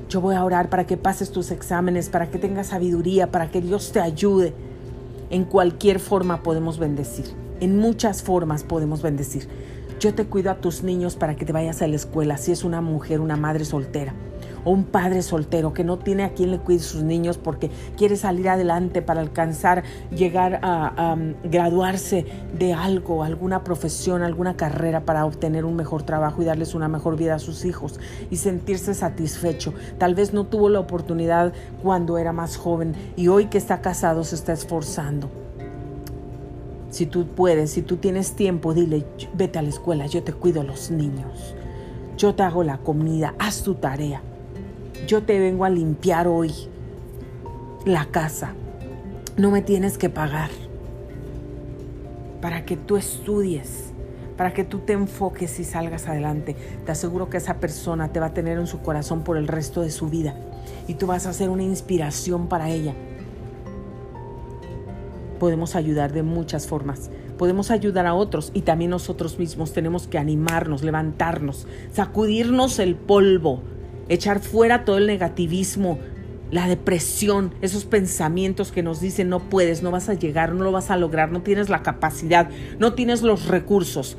Yo 0.08 0.20
voy 0.20 0.34
a 0.36 0.44
orar 0.44 0.68
para 0.68 0.86
que 0.86 0.96
pases 0.96 1.30
tus 1.30 1.50
exámenes, 1.50 2.08
para 2.08 2.30
que 2.30 2.38
tengas 2.38 2.68
sabiduría, 2.68 3.30
para 3.30 3.50
que 3.50 3.60
Dios 3.60 3.90
te 3.92 4.00
ayude. 4.00 4.54
En 5.30 5.44
cualquier 5.44 5.98
forma 5.98 6.42
podemos 6.42 6.78
bendecir. 6.78 7.26
En 7.60 7.78
muchas 7.78 8.22
formas 8.22 8.62
podemos 8.62 9.02
bendecir. 9.02 9.48
Yo 9.98 10.14
te 10.14 10.26
cuido 10.26 10.50
a 10.50 10.56
tus 10.56 10.82
niños 10.82 11.16
para 11.16 11.36
que 11.36 11.44
te 11.44 11.52
vayas 11.52 11.82
a 11.82 11.88
la 11.88 11.96
escuela, 11.96 12.36
si 12.36 12.52
es 12.52 12.64
una 12.64 12.80
mujer, 12.80 13.20
una 13.20 13.36
madre 13.36 13.64
soltera 13.64 14.14
o 14.66 14.72
un 14.72 14.84
padre 14.84 15.22
soltero 15.22 15.72
que 15.72 15.84
no 15.84 15.96
tiene 15.96 16.24
a 16.24 16.34
quien 16.34 16.50
le 16.50 16.58
cuide 16.58 16.80
sus 16.80 17.04
niños 17.04 17.38
porque 17.38 17.70
quiere 17.96 18.16
salir 18.16 18.48
adelante 18.48 19.00
para 19.00 19.20
alcanzar, 19.20 19.84
llegar 20.10 20.58
a, 20.62 21.14
um, 21.14 21.34
graduarse 21.44 22.26
de 22.58 22.74
algo, 22.74 23.22
alguna 23.22 23.62
profesión, 23.62 24.22
alguna 24.22 24.56
carrera 24.56 25.04
para 25.04 25.24
obtener 25.24 25.64
un 25.64 25.76
mejor 25.76 26.02
trabajo 26.02 26.42
y 26.42 26.46
darles 26.46 26.74
una 26.74 26.88
mejor 26.88 27.16
vida 27.16 27.36
a 27.36 27.38
sus 27.38 27.64
hijos 27.64 28.00
y 28.28 28.36
sentirse 28.38 28.92
satisfecho. 28.92 29.72
Tal 29.98 30.16
vez 30.16 30.34
no 30.34 30.46
tuvo 30.46 30.68
la 30.68 30.80
oportunidad 30.80 31.52
cuando 31.80 32.18
era 32.18 32.32
más 32.32 32.56
joven 32.56 32.94
y 33.14 33.28
hoy 33.28 33.46
que 33.46 33.58
está 33.58 33.80
casado 33.80 34.24
se 34.24 34.34
está 34.34 34.52
esforzando. 34.52 35.30
Si 36.90 37.06
tú 37.06 37.26
puedes, 37.26 37.70
si 37.70 37.82
tú 37.82 37.98
tienes 37.98 38.32
tiempo, 38.32 38.74
dile, 38.74 39.04
vete 39.34 39.60
a 39.60 39.62
la 39.62 39.68
escuela, 39.68 40.06
yo 40.06 40.24
te 40.24 40.32
cuido 40.32 40.60
a 40.62 40.64
los 40.64 40.90
niños. 40.90 41.54
Yo 42.16 42.34
te 42.34 42.42
hago 42.42 42.64
la 42.64 42.78
comida, 42.78 43.34
haz 43.38 43.62
tu 43.62 43.74
tarea 43.74 44.22
yo 45.06 45.22
te 45.22 45.38
vengo 45.38 45.64
a 45.64 45.70
limpiar 45.70 46.28
hoy 46.28 46.52
la 47.84 48.06
casa. 48.06 48.54
No 49.36 49.50
me 49.50 49.62
tienes 49.62 49.98
que 49.98 50.08
pagar 50.08 50.50
para 52.40 52.64
que 52.64 52.76
tú 52.76 52.96
estudies, 52.96 53.92
para 54.36 54.52
que 54.52 54.64
tú 54.64 54.80
te 54.80 54.92
enfoques 54.92 55.58
y 55.60 55.64
salgas 55.64 56.08
adelante. 56.08 56.56
Te 56.84 56.92
aseguro 56.92 57.28
que 57.30 57.36
esa 57.36 57.54
persona 57.54 58.12
te 58.12 58.20
va 58.20 58.26
a 58.26 58.34
tener 58.34 58.58
en 58.58 58.66
su 58.66 58.80
corazón 58.80 59.22
por 59.22 59.36
el 59.36 59.48
resto 59.48 59.82
de 59.82 59.90
su 59.90 60.08
vida 60.08 60.34
y 60.88 60.94
tú 60.94 61.06
vas 61.06 61.26
a 61.26 61.32
ser 61.32 61.50
una 61.50 61.62
inspiración 61.62 62.48
para 62.48 62.70
ella. 62.70 62.94
Podemos 65.38 65.76
ayudar 65.76 66.12
de 66.12 66.22
muchas 66.22 66.66
formas. 66.66 67.10
Podemos 67.36 67.70
ayudar 67.70 68.06
a 68.06 68.14
otros 68.14 68.50
y 68.54 68.62
también 68.62 68.90
nosotros 68.90 69.38
mismos 69.38 69.72
tenemos 69.72 70.06
que 70.06 70.18
animarnos, 70.18 70.82
levantarnos, 70.82 71.66
sacudirnos 71.92 72.78
el 72.78 72.96
polvo, 72.96 73.60
echar 74.08 74.40
fuera 74.40 74.84
todo 74.84 74.98
el 74.98 75.06
negativismo, 75.06 75.98
la 76.50 76.68
depresión, 76.68 77.52
esos 77.60 77.84
pensamientos 77.84 78.70
que 78.70 78.82
nos 78.82 79.00
dicen 79.00 79.28
no 79.28 79.40
puedes, 79.40 79.82
no 79.82 79.90
vas 79.90 80.08
a 80.08 80.14
llegar, 80.14 80.54
no 80.54 80.64
lo 80.64 80.72
vas 80.72 80.90
a 80.90 80.96
lograr, 80.96 81.32
no 81.32 81.42
tienes 81.42 81.68
la 81.68 81.82
capacidad, 81.82 82.48
no 82.78 82.94
tienes 82.94 83.22
los 83.22 83.46
recursos. 83.46 84.16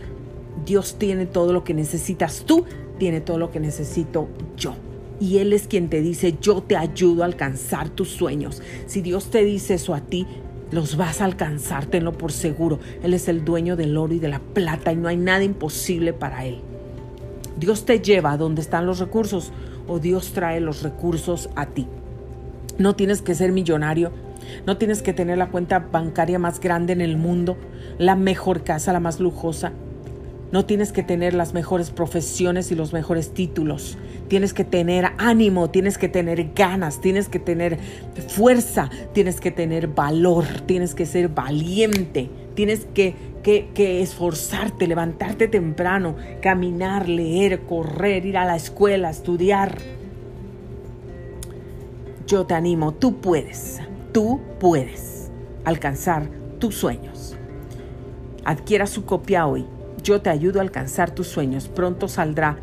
Dios 0.65 0.97
tiene 0.97 1.25
todo 1.25 1.53
lo 1.53 1.63
que 1.63 1.73
necesitas 1.73 2.43
tú, 2.45 2.65
tiene 2.99 3.21
todo 3.21 3.37
lo 3.37 3.51
que 3.51 3.59
necesito 3.59 4.27
yo. 4.57 4.75
Y 5.19 5.37
Él 5.37 5.53
es 5.53 5.67
quien 5.67 5.89
te 5.89 6.01
dice, 6.01 6.35
yo 6.41 6.61
te 6.61 6.75
ayudo 6.75 7.23
a 7.23 7.25
alcanzar 7.25 7.89
tus 7.89 8.09
sueños. 8.09 8.61
Si 8.85 9.01
Dios 9.01 9.31
te 9.31 9.43
dice 9.43 9.75
eso 9.75 9.95
a 9.95 10.01
ti, 10.01 10.27
los 10.69 10.97
vas 10.97 11.21
a 11.21 11.25
alcanzar, 11.25 11.85
tenlo 11.85 12.11
por 12.17 12.31
seguro. 12.31 12.79
Él 13.01 13.13
es 13.13 13.27
el 13.29 13.45
dueño 13.45 13.75
del 13.77 13.95
oro 13.97 14.13
y 14.13 14.19
de 14.19 14.27
la 14.27 14.39
plata 14.39 14.91
y 14.91 14.97
no 14.97 15.07
hay 15.07 15.17
nada 15.17 15.43
imposible 15.43 16.13
para 16.13 16.45
Él. 16.45 16.59
Dios 17.57 17.85
te 17.85 17.99
lleva 17.99 18.33
a 18.33 18.37
donde 18.37 18.61
están 18.61 18.85
los 18.85 18.99
recursos 18.99 19.51
o 19.87 19.99
Dios 19.99 20.31
trae 20.33 20.59
los 20.59 20.83
recursos 20.83 21.49
a 21.55 21.67
ti. 21.67 21.87
No 22.77 22.95
tienes 22.95 23.21
que 23.21 23.35
ser 23.35 23.51
millonario, 23.51 24.11
no 24.65 24.77
tienes 24.77 25.01
que 25.01 25.13
tener 25.13 25.37
la 25.37 25.49
cuenta 25.49 25.79
bancaria 25.79 26.39
más 26.39 26.59
grande 26.59 26.93
en 26.93 27.01
el 27.01 27.17
mundo, 27.17 27.57
la 27.97 28.15
mejor 28.15 28.63
casa, 28.63 28.93
la 28.93 28.99
más 28.99 29.19
lujosa. 29.19 29.71
No 30.51 30.65
tienes 30.65 30.93
que 30.93 31.03
tener 31.03 31.33
las 31.33 31.53
mejores 31.53 31.91
profesiones 31.91 32.71
y 32.71 32.75
los 32.75 32.93
mejores 32.93 33.33
títulos. 33.33 33.97
Tienes 34.29 34.53
que 34.53 34.63
tener 34.63 35.11
ánimo, 35.17 35.69
tienes 35.69 35.97
que 35.97 36.07
tener 36.07 36.53
ganas, 36.53 37.01
tienes 37.01 37.27
que 37.27 37.39
tener 37.39 37.77
fuerza, 38.29 38.89
tienes 39.13 39.41
que 39.41 39.51
tener 39.51 39.87
valor, 39.87 40.45
tienes 40.65 40.95
que 40.95 41.05
ser 41.05 41.29
valiente, 41.29 42.29
tienes 42.55 42.87
que, 42.93 43.15
que, 43.73 44.01
esforzarte, 44.01 44.87
levantarte 44.87 45.47
temprano, 45.47 46.17
caminar, 46.41 47.07
leer, 47.07 47.61
correr, 47.61 48.25
ir 48.25 48.37
a 48.37 48.43
la 48.43 48.57
escuela, 48.57 49.09
estudiar. 49.09 49.77
Yo 52.25 52.45
te 52.45 52.55
animo, 52.55 52.93
tú 52.93 53.21
puedes, 53.21 53.79
tú 54.11 54.41
puedes 54.59 55.31
alcanzar 55.63 56.27
tus 56.59 56.75
sueños. 56.75 57.37
Adquiera 58.43 58.85
su 58.85 59.05
copia 59.05 59.47
hoy. 59.47 59.65
Yo 60.03 60.19
te 60.19 60.29
ayudo 60.29 60.59
a 60.59 60.63
alcanzar 60.63 61.11
tus 61.11 61.27
sueños. 61.27 61.69
Pronto 61.69 62.09
saldrá 62.09 62.57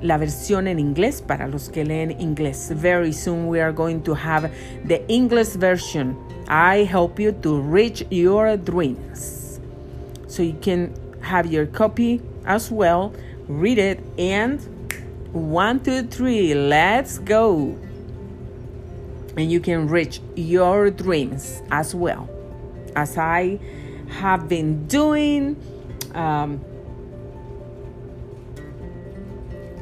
la 0.00 0.16
versión 0.16 0.68
en 0.68 0.78
inglés 0.78 1.22
para 1.22 1.48
los 1.48 1.70
que 1.70 1.84
leen 1.84 2.20
inglés. 2.20 2.72
Very 2.76 3.12
soon 3.12 3.48
we 3.48 3.60
are 3.60 3.72
going 3.72 4.00
to 4.02 4.14
have 4.14 4.48
the 4.86 5.04
English 5.08 5.56
version. 5.56 6.16
I 6.48 6.84
help 6.84 7.18
you 7.18 7.32
to 7.32 7.60
reach 7.60 8.06
your 8.10 8.56
dreams. 8.56 9.39
So 10.30 10.42
you 10.42 10.56
can 10.60 10.94
have 11.20 11.50
your 11.50 11.66
copy 11.66 12.22
as 12.46 12.70
well, 12.70 13.12
read 13.48 13.78
it, 13.78 14.00
and 14.18 14.60
one, 15.32 15.80
two, 15.80 16.04
three, 16.04 16.54
let's 16.54 17.18
go. 17.18 17.78
And 19.36 19.50
you 19.50 19.60
can 19.60 19.88
reach 19.88 20.20
your 20.34 20.90
dreams 20.90 21.62
as 21.70 21.94
well, 21.94 22.28
as 22.96 23.18
I 23.18 23.58
have 24.08 24.48
been 24.48 24.86
doing 24.86 25.56
um, 26.14 26.64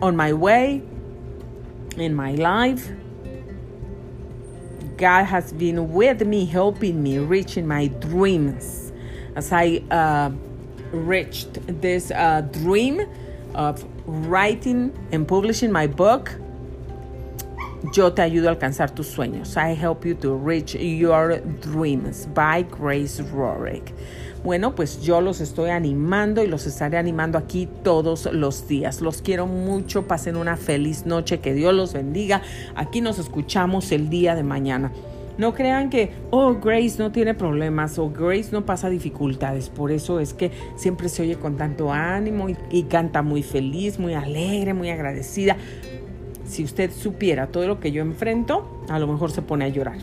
on 0.03 0.17
my 0.17 0.33
way 0.33 0.83
in 1.97 2.15
my 2.15 2.35
life 2.35 2.91
God 4.99 5.27
has 5.27 5.53
been 5.53 5.93
with 5.93 6.27
me, 6.27 6.45
helping 6.45 7.01
me, 7.01 7.19
reaching 7.19 7.69
my 7.69 7.87
dreams. 7.87 8.88
As 9.37 9.53
I 9.53 9.83
uh, 9.91 10.31
reached 10.93 11.59
this 11.81 12.11
uh, 12.11 12.43
dream 12.53 13.03
of 13.55 13.85
writing 14.07 14.93
and 15.13 15.27
publishing 15.27 15.73
my 15.73 15.87
book, 15.87 16.35
Yo 17.93 18.13
te 18.13 18.23
ayudo 18.23 18.49
a 18.49 18.51
alcanzar 18.51 18.91
tus 18.91 19.07
sueños. 19.07 19.57
I 19.57 19.73
help 19.75 20.05
you 20.05 20.15
to 20.17 20.35
reach 20.35 20.75
your 20.75 21.41
dreams 21.61 22.27
by 22.35 22.63
Grace 22.63 23.23
Rorick. 23.23 23.95
Bueno, 24.43 24.75
pues 24.75 25.01
yo 25.01 25.21
los 25.21 25.41
estoy 25.41 25.71
animando 25.71 26.43
y 26.43 26.49
los 26.49 26.67
estaré 26.67 26.99
animando 26.99 27.39
aquí 27.39 27.69
todos 27.85 28.27
los 28.33 28.67
días. 28.67 29.01
Los 29.01 29.23
quiero 29.23 29.47
mucho, 29.47 30.09
pasen 30.09 30.37
una 30.37 30.57
feliz 30.57 31.07
noche, 31.07 31.39
que 31.39 31.55
Dios 31.55 31.73
los 31.73 31.93
bendiga. 31.93 32.43
Aquí 32.75 33.01
nos 33.01 33.19
escuchamos 33.19 33.93
el 33.93 34.11
día 34.11 34.35
de 34.35 34.43
mañana. 34.43 34.93
No 35.39 35.55
crean 35.55 35.89
que, 35.89 36.11
oh, 36.31 36.55
Grace 36.55 36.97
no 36.99 37.13
tiene 37.13 37.33
problemas 37.33 37.97
o 38.01 38.11
Grace 38.11 38.49
no 38.51 38.67
pasa 38.67 38.91
dificultades. 38.91 39.69
Por 39.69 39.93
eso 39.93 40.19
es 40.19 40.35
que 40.35 40.51
siempre 40.75 41.09
se 41.09 41.23
oye 41.23 41.37
con 41.37 41.57
tanto 41.57 41.93
ánimo 41.93 42.49
y, 42.71 42.83
canta 42.85 43.23
muy 43.23 43.45
feliz, 43.45 44.01
muy 44.01 44.15
alegre, 44.15 44.75
muy 44.75 44.91
agradecida. 44.91 45.57
Si 46.45 46.65
usted 46.65 46.91
supiera 46.91 47.47
todo 47.47 47.69
lo 47.69 47.79
que 47.79 47.93
yo 47.93 48.03
enfrento, 48.03 48.83
a 48.89 48.99
lo 48.99 49.07
mejor 49.07 49.31
se 49.31 49.43
pone 49.43 49.65
a 49.65 49.69
llorar. 49.69 49.99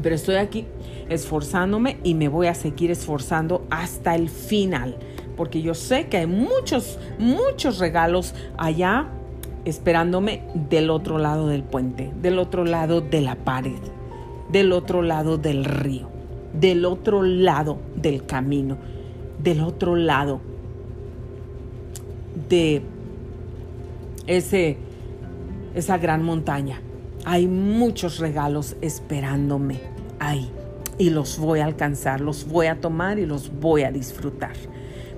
Pero 0.00 0.14
estoy 0.14 0.36
aquí 0.36 0.66
esforzándome 1.08 1.98
y 2.04 2.14
me 2.14 2.28
voy 2.28 2.46
a 2.46 2.54
seguir 2.54 2.92
esforzando 2.92 3.66
hasta 3.70 4.14
el 4.14 4.28
final, 4.28 4.96
porque 5.36 5.60
yo 5.62 5.74
sé 5.74 6.06
que 6.06 6.18
hay 6.18 6.26
muchos, 6.26 7.00
muchos 7.18 7.78
regalos 7.78 8.34
allá 8.58 9.08
esperándome 9.64 10.42
del 10.54 10.90
otro 10.90 11.18
lado 11.18 11.48
del 11.48 11.64
puente, 11.64 12.12
del 12.22 12.38
otro 12.38 12.64
lado 12.64 13.00
de 13.00 13.20
la 13.20 13.34
pared, 13.34 13.80
del 14.50 14.72
otro 14.72 15.02
lado 15.02 15.38
del 15.38 15.64
río, 15.64 16.08
del 16.52 16.84
otro 16.84 17.22
lado 17.22 17.78
del 17.96 18.24
camino, 18.26 18.76
del 19.42 19.60
otro 19.60 19.96
lado 19.96 20.40
de 22.48 22.82
ese, 24.26 24.76
esa 25.74 25.98
gran 25.98 26.22
montaña. 26.22 26.80
Hay 27.24 27.46
muchos 27.46 28.18
regalos 28.18 28.76
esperándome 28.80 29.80
ahí 30.20 30.50
y 30.98 31.10
los 31.10 31.38
voy 31.38 31.60
a 31.60 31.64
alcanzar, 31.64 32.20
los 32.20 32.46
voy 32.46 32.66
a 32.66 32.80
tomar 32.80 33.18
y 33.18 33.26
los 33.26 33.52
voy 33.60 33.82
a 33.82 33.90
disfrutar. 33.90 34.54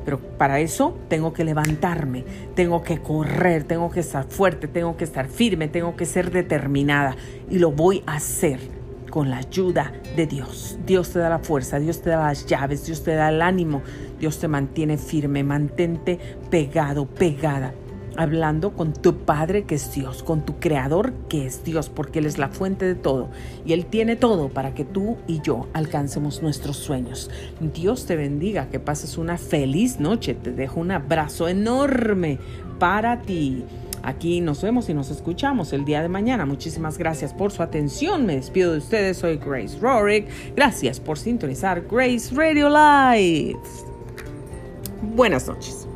Pero 0.04 0.18
para 0.18 0.58
eso 0.60 0.96
tengo 1.08 1.34
que 1.34 1.44
levantarme, 1.44 2.24
tengo 2.54 2.82
que 2.82 2.98
correr, 2.98 3.64
tengo 3.64 3.90
que 3.90 4.00
estar 4.00 4.24
fuerte, 4.24 4.66
tengo 4.66 4.96
que 4.96 5.04
estar 5.04 5.28
firme, 5.28 5.68
tengo 5.68 5.96
que 5.96 6.06
ser 6.06 6.30
determinada 6.30 7.14
y 7.50 7.58
lo 7.58 7.72
voy 7.72 8.02
a 8.06 8.14
hacer 8.14 8.77
con 9.10 9.30
la 9.30 9.38
ayuda 9.38 9.92
de 10.16 10.26
Dios. 10.26 10.78
Dios 10.86 11.10
te 11.10 11.18
da 11.18 11.28
la 11.28 11.38
fuerza, 11.38 11.78
Dios 11.78 12.02
te 12.02 12.10
da 12.10 12.26
las 12.26 12.46
llaves, 12.46 12.86
Dios 12.86 13.02
te 13.02 13.14
da 13.14 13.28
el 13.28 13.42
ánimo, 13.42 13.82
Dios 14.18 14.38
te 14.38 14.48
mantiene 14.48 14.98
firme, 14.98 15.42
mantente 15.42 16.18
pegado, 16.50 17.06
pegada 17.06 17.72
hablando 18.18 18.72
con 18.72 18.92
tu 18.92 19.18
Padre 19.18 19.62
que 19.62 19.76
es 19.76 19.94
Dios, 19.94 20.24
con 20.24 20.44
tu 20.44 20.58
Creador 20.58 21.12
que 21.28 21.46
es 21.46 21.62
Dios, 21.62 21.88
porque 21.88 22.18
Él 22.18 22.26
es 22.26 22.36
la 22.36 22.48
fuente 22.48 22.84
de 22.84 22.96
todo 22.96 23.28
y 23.64 23.72
Él 23.72 23.86
tiene 23.86 24.16
todo 24.16 24.48
para 24.48 24.74
que 24.74 24.84
tú 24.84 25.16
y 25.28 25.40
yo 25.40 25.68
alcancemos 25.72 26.42
nuestros 26.42 26.76
sueños. 26.76 27.30
Dios 27.60 28.06
te 28.06 28.16
bendiga, 28.16 28.68
que 28.68 28.80
pases 28.80 29.18
una 29.18 29.38
feliz 29.38 30.00
noche, 30.00 30.34
te 30.34 30.50
dejo 30.50 30.80
un 30.80 30.90
abrazo 30.90 31.48
enorme 31.48 32.38
para 32.80 33.22
ti. 33.22 33.64
Aquí 34.02 34.40
nos 34.40 34.62
vemos 34.62 34.88
y 34.88 34.94
nos 34.94 35.10
escuchamos 35.10 35.72
el 35.72 35.84
día 35.84 36.02
de 36.02 36.08
mañana. 36.08 36.46
Muchísimas 36.46 36.98
gracias 36.98 37.32
por 37.32 37.50
su 37.50 37.62
atención. 37.62 38.26
Me 38.26 38.36
despido 38.36 38.72
de 38.72 38.78
ustedes. 38.78 39.16
Soy 39.16 39.36
Grace 39.36 39.78
Rorick. 39.80 40.28
Gracias 40.54 41.00
por 41.00 41.18
sintonizar 41.18 41.82
Grace 41.90 42.34
Radio 42.34 42.68
Live. 42.68 43.58
Buenas 45.02 45.46
noches. 45.46 45.87